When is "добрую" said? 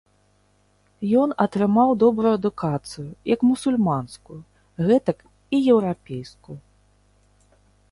2.03-2.31